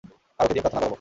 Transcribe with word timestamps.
আর 0.37 0.41
ওকে 0.45 0.51
দিয়ে 0.53 0.63
প্রার্থনা 0.65 0.79
করাবো। 0.81 0.89